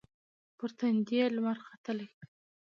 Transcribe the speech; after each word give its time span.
پر 0.57 0.69
تندې 0.79 1.15
یې 1.21 1.25
لمر 1.35 1.57
ختلي 1.67 2.07